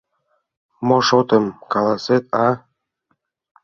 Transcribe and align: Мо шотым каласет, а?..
Мо 0.87 0.97
шотым 1.07 1.45
каласет, 1.71 2.23
а?.. 2.43 2.45